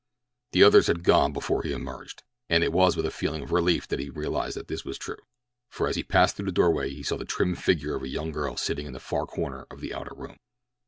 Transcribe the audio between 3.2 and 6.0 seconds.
of relief that he realized that this was true, for as